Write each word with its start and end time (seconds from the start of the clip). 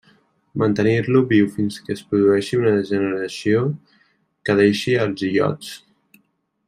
Mantenir-lo 0.61 1.19
viu 1.31 1.49
fins 1.57 1.77
que 1.83 1.93
es 1.97 2.01
produeixi 2.13 2.59
una 2.61 2.73
degeneració 2.77 3.61
que 4.49 4.57
deixi 4.63 4.97
els 5.05 5.27
illots. 5.29 5.79